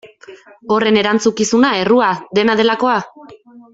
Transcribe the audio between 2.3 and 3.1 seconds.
dena delakoa?